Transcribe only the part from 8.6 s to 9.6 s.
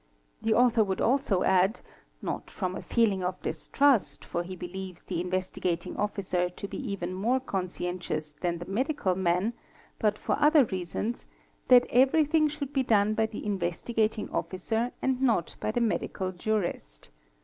medical man,